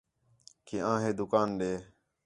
[0.65, 1.73] کہ آں ہِے دُکان ݙے